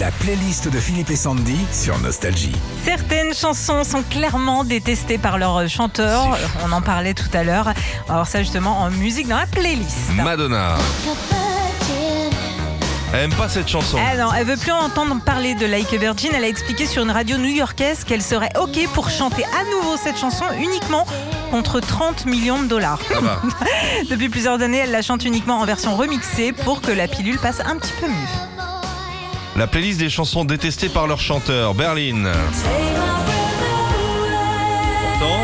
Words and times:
La 0.00 0.10
playlist 0.10 0.68
de 0.68 0.78
Philippe 0.78 1.10
et 1.10 1.16
Sandy 1.16 1.56
sur 1.72 1.98
Nostalgie. 2.00 2.52
Certaines 2.84 3.32
chansons 3.32 3.84
sont 3.84 4.02
clairement 4.02 4.64
détestées 4.64 5.16
par 5.16 5.38
leurs 5.38 5.68
chanteurs. 5.68 6.36
On 6.64 6.72
en 6.72 6.82
parlait 6.82 7.14
tout 7.14 7.30
à 7.32 7.44
l'heure. 7.44 7.72
Alors 8.08 8.26
ça 8.26 8.40
justement 8.40 8.80
en 8.80 8.90
musique 8.90 9.28
dans 9.28 9.38
la 9.38 9.46
playlist. 9.46 10.12
Madonna. 10.12 10.76
Elle 13.14 13.20
aime 13.20 13.34
pas 13.34 13.48
cette 13.48 13.68
chanson. 13.68 13.96
Ah 13.98 14.16
non, 14.16 14.32
elle 14.36 14.46
veut 14.46 14.56
plus 14.56 14.72
entendre 14.72 15.18
parler 15.24 15.54
de 15.54 15.64
Like 15.64 15.94
a 15.94 15.96
Virgin. 15.96 16.32
Elle 16.34 16.44
a 16.44 16.48
expliqué 16.48 16.86
sur 16.86 17.02
une 17.02 17.10
radio 17.10 17.38
new-yorkaise 17.38 18.04
qu'elle 18.04 18.22
serait 18.22 18.52
OK 18.60 18.86
pour 18.92 19.08
chanter 19.08 19.44
à 19.44 19.64
nouveau 19.76 19.96
cette 19.96 20.18
chanson 20.18 20.44
uniquement 20.58 21.06
contre 21.50 21.80
30 21.80 22.26
millions 22.26 22.60
de 22.60 22.66
dollars. 22.66 23.00
Depuis 24.10 24.28
plusieurs 24.28 24.60
années, 24.60 24.78
elle 24.78 24.90
la 24.90 25.02
chante 25.02 25.24
uniquement 25.24 25.60
en 25.60 25.64
version 25.64 25.96
remixée 25.96 26.52
pour 26.52 26.82
que 26.82 26.90
la 26.90 27.08
pilule 27.08 27.38
passe 27.38 27.60
un 27.60 27.76
petit 27.76 27.92
peu 28.00 28.08
mieux. 28.08 28.55
La 29.56 29.66
playlist 29.66 29.98
des 29.98 30.10
chansons 30.10 30.44
détestées 30.44 30.88
par 30.90 31.06
leur 31.06 31.18
chanteur, 31.20 31.74
Berlin. 31.74 32.30
Pourtant, 35.18 35.36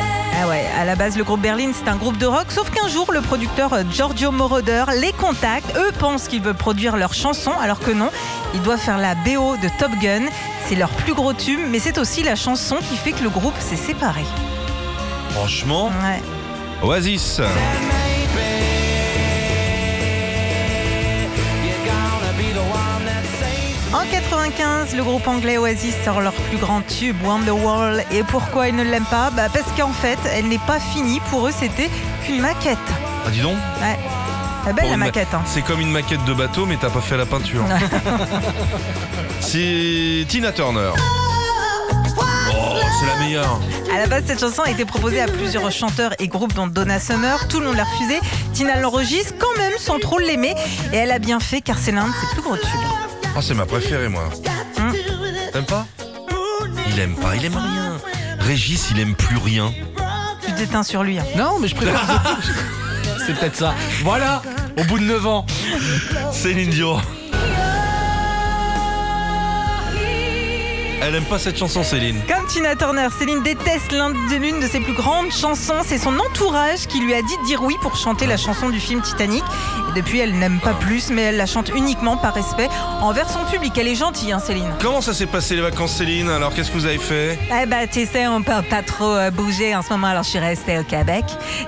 Ah 0.42 0.48
ouais, 0.48 0.64
à 0.78 0.84
la 0.84 0.96
base, 0.96 1.16
le 1.16 1.24
groupe 1.24 1.40
Berlin, 1.40 1.70
c'est 1.72 1.88
un 1.88 1.96
groupe 1.96 2.18
de 2.18 2.26
rock, 2.26 2.46
sauf 2.50 2.68
qu'un 2.70 2.88
jour, 2.88 3.10
le 3.12 3.22
producteur 3.22 3.72
euh, 3.72 3.82
Giorgio 3.90 4.30
Moroder 4.30 4.84
les 5.00 5.12
contacte. 5.12 5.74
Eux 5.76 5.92
pensent 5.98 6.28
qu'ils 6.28 6.42
veulent 6.42 6.54
produire 6.54 6.96
leur 6.96 7.14
chanson, 7.14 7.52
alors 7.60 7.80
que 7.80 7.90
non, 7.90 8.10
ils 8.54 8.60
doivent 8.60 8.78
faire 8.80 8.98
la 8.98 9.14
BO 9.14 9.56
de 9.56 9.68
Top 9.78 9.92
Gun. 10.02 10.26
C'est 10.68 10.74
leur 10.76 10.90
plus 10.90 11.14
gros 11.14 11.32
tube, 11.32 11.60
mais 11.70 11.78
c'est 11.78 11.96
aussi 11.98 12.22
la 12.22 12.36
chanson 12.36 12.76
qui 12.76 12.96
fait 12.96 13.12
que 13.12 13.22
le 13.22 13.30
groupe 13.30 13.58
s'est 13.60 13.76
séparé. 13.76 14.24
franchement, 15.30 15.86
Ouais. 16.04 16.20
Oasis. 16.86 17.40
En 23.92 24.04
95, 24.10 24.94
le 24.96 25.02
groupe 25.04 25.28
anglais 25.28 25.58
Oasis 25.58 25.94
sort 26.04 26.20
leur 26.22 26.32
plus 26.32 26.56
grand 26.56 26.80
tube, 26.80 27.16
Wonderwall. 27.24 28.02
Et 28.10 28.22
pourquoi 28.22 28.68
ils 28.68 28.74
ne 28.76 28.82
l'aiment 28.82 29.04
pas? 29.04 29.30
Bah 29.30 29.48
Parce 29.52 29.70
qu'en 29.78 29.92
fait, 29.92 30.18
elle 30.32 30.48
n'est 30.48 30.58
pas 30.66 30.80
finie. 30.80 31.20
Pour 31.30 31.46
eux, 31.46 31.52
c'était 31.56 31.90
qu'une 32.24 32.40
maquette. 32.40 32.78
Ah, 33.26 33.30
dis 33.30 33.40
donc. 33.42 33.56
Ouais. 33.82 33.98
C'est 34.64 34.72
belle 34.74 34.90
la 34.90 34.96
maquette. 34.96 35.34
hein. 35.34 35.42
C'est 35.44 35.60
comme 35.62 35.80
une 35.80 35.90
maquette 35.90 36.24
de 36.24 36.32
bateau, 36.32 36.64
mais 36.64 36.76
t'as 36.80 36.88
pas 36.88 37.00
fait 37.02 37.16
la 37.18 37.26
peinture. 37.26 37.64
c'est 39.40 40.24
Tina 40.28 40.52
Turner. 40.52 40.92
Oh, 42.18 42.76
c'est 43.00 43.06
la 43.06 43.16
meilleure. 43.16 43.60
À 43.94 43.98
la 43.98 44.06
base, 44.06 44.22
cette 44.26 44.40
chanson 44.40 44.62
a 44.62 44.70
été 44.70 44.86
proposée 44.86 45.20
à 45.20 45.26
plusieurs 45.26 45.70
chanteurs 45.70 46.12
et 46.18 46.28
groupes, 46.28 46.54
dont 46.54 46.66
Donna 46.66 46.98
Summer. 46.98 47.46
Tout 47.48 47.60
le 47.60 47.66
monde 47.66 47.76
l'a 47.76 47.84
refusé. 47.84 48.20
Tina 48.54 48.76
l'enregistre 48.80 49.34
quand 49.38 49.58
même 49.60 49.72
sans 49.78 49.98
trop 49.98 50.18
l'aimer. 50.18 50.54
Et 50.94 50.96
elle 50.96 51.10
a 51.10 51.18
bien 51.18 51.40
fait 51.40 51.60
car 51.60 51.76
c'est 51.78 51.92
l'un 51.92 52.06
de 52.06 52.12
ses 52.12 52.26
plus 52.32 52.42
gros 52.42 52.56
tubes. 52.56 53.11
Ah, 53.34 53.40
c'est 53.40 53.54
ma 53.54 53.66
préférée, 53.66 54.08
moi. 54.08 54.24
Hum. 54.78 54.92
T'aimes 55.52 55.64
pas 55.64 55.86
Il 56.88 56.98
aime 56.98 57.14
pas, 57.14 57.36
il 57.36 57.44
aime 57.44 57.56
rien. 57.56 57.96
Régis, 58.40 58.88
il 58.90 59.00
aime 59.00 59.14
plus 59.14 59.36
rien. 59.36 59.72
Tu 60.44 60.52
t'éteins 60.52 60.82
sur 60.82 61.02
lui. 61.02 61.18
hein. 61.18 61.24
Non, 61.36 61.58
mais 61.60 61.68
je 61.68 61.74
préfère. 61.74 62.00
C'est 63.26 63.34
peut-être 63.38 63.56
ça. 63.56 63.74
Voilà, 64.02 64.42
au 64.78 64.84
bout 64.84 64.98
de 64.98 65.04
9 65.04 65.26
ans. 65.26 65.46
Céline 66.32 66.70
Dion. 66.70 67.00
Elle 71.04 71.16
aime 71.16 71.24
pas 71.24 71.38
cette 71.38 71.58
chanson, 71.58 71.82
Céline. 71.82 72.20
Comme 72.28 72.46
Tina 72.46 72.76
Turner, 72.76 73.08
Céline 73.18 73.42
déteste 73.42 73.90
l'une 73.92 74.60
de 74.60 74.66
ses 74.68 74.78
plus 74.80 74.92
grandes 74.94 75.32
chansons. 75.32 75.80
C'est 75.84 75.98
son 75.98 76.16
entourage 76.18 76.86
qui 76.88 77.00
lui 77.00 77.12
a 77.12 77.22
dit 77.22 77.36
de 77.42 77.46
dire 77.46 77.62
oui 77.62 77.76
pour 77.82 77.96
chanter 77.96 78.26
la 78.26 78.36
chanson 78.36 78.70
du 78.70 78.78
film 78.78 79.02
Titanic. 79.02 79.42
Et 79.90 80.00
depuis, 80.00 80.20
elle 80.20 80.38
n'aime 80.38 80.60
pas 80.60 80.74
plus, 80.74 81.10
mais 81.10 81.22
elle 81.22 81.36
la 81.36 81.46
chante 81.46 81.70
uniquement 81.74 82.16
par 82.16 82.34
respect 82.34 82.68
envers 83.00 83.28
son 83.28 83.40
public. 83.50 83.76
Elle 83.76 83.88
est 83.88 83.94
gentille, 83.96 84.30
hein, 84.32 84.38
Céline. 84.38 84.70
Comment 84.80 85.00
ça 85.00 85.12
s'est 85.12 85.26
passé 85.26 85.56
les 85.56 85.62
vacances, 85.62 85.96
Céline? 85.96 86.28
Alors, 86.30 86.54
qu'est-ce 86.54 86.70
que 86.70 86.78
vous 86.78 86.86
avez 86.86 86.98
fait? 86.98 87.36
Eh 87.62 87.66
ben, 87.66 87.88
tu 87.92 88.06
sais, 88.06 88.28
on 88.28 88.42
peut 88.42 88.52
pas 88.70 88.82
trop 88.82 89.12
euh, 89.12 89.30
bouger 89.32 89.74
en 89.74 89.82
ce 89.82 89.90
moment, 89.90 90.06
alors 90.08 90.22
je 90.22 90.30
suis 90.30 90.38
restée 90.38 90.78
au 90.78 90.84
Québec. 90.84 91.24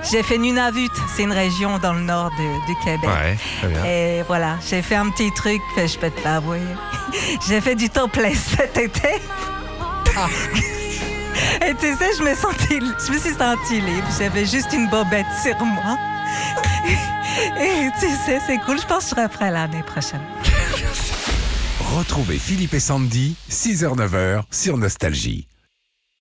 J'ai 0.09 0.23
fait 0.23 0.37
Nunavut, 0.37 0.89
c'est 1.15 1.23
une 1.23 1.33
région 1.33 1.77
dans 1.79 1.93
le 1.93 2.01
nord 2.01 2.29
de- 2.37 2.67
du 2.67 2.75
Québec. 2.85 3.09
Ouais, 3.09 3.37
très 3.59 3.67
bien. 3.67 3.83
Et 3.85 4.23
voilà, 4.27 4.55
j'ai 4.69 4.81
fait 4.81 4.95
un 4.95 5.09
petit 5.09 5.31
truc 5.33 5.61
que 5.75 5.85
je 5.87 5.97
peux 5.97 6.09
te 6.09 6.21
pas 6.21 6.35
avouer. 6.37 6.61
J'ai 7.47 7.61
fait 7.61 7.75
du 7.75 7.87
plein 7.89 8.33
cet 8.33 8.77
été. 8.77 9.21
Et 11.67 11.73
tu 11.75 11.95
sais, 11.95 12.09
je 12.17 12.23
me, 12.23 12.35
sentais, 12.35 12.79
je 12.79 13.11
me 13.11 13.17
suis 13.17 13.33
sentie 13.33 13.81
libre. 13.81 14.07
J'avais 14.17 14.45
juste 14.45 14.71
une 14.73 14.87
bobette 14.89 15.25
sur 15.41 15.57
moi. 15.65 15.97
Et 17.59 17.89
tu 17.99 18.07
sais, 18.25 18.39
c'est 18.45 18.59
cool. 18.59 18.79
Je 18.79 18.85
pense 18.85 19.05
que 19.05 19.09
je 19.09 19.15
serai 19.15 19.27
prêt 19.27 19.51
l'année 19.51 19.83
prochaine. 19.83 20.21
Retrouvez 21.95 22.37
Philippe 22.37 22.73
et 22.73 22.79
Sandy, 22.79 23.35
6h-9h 23.49 24.43
sur 24.51 24.77
Nostalgie. 24.77 25.47